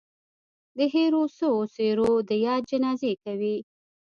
[0.77, 3.57] د هېرو سوو څهرو د ياد جنازې کوي